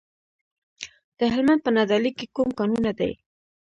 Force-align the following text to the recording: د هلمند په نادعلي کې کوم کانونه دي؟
د 1.19 1.19
هلمند 1.33 1.61
په 1.63 1.69
نادعلي 1.75 2.11
کې 2.17 2.25
کوم 2.35 2.49
کانونه 2.59 2.91
دي؟ 2.99 3.11